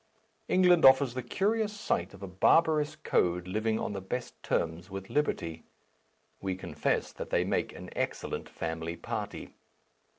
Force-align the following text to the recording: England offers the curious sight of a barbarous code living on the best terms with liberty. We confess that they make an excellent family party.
England 0.47 0.83
offers 0.83 1.13
the 1.13 1.21
curious 1.21 1.79
sight 1.79 2.15
of 2.15 2.23
a 2.23 2.27
barbarous 2.27 2.95
code 2.95 3.47
living 3.47 3.77
on 3.79 3.93
the 3.93 4.01
best 4.01 4.41
terms 4.41 4.89
with 4.89 5.11
liberty. 5.11 5.63
We 6.41 6.55
confess 6.55 7.11
that 7.11 7.29
they 7.29 7.43
make 7.43 7.71
an 7.73 7.91
excellent 7.95 8.49
family 8.49 8.95
party. 8.97 9.53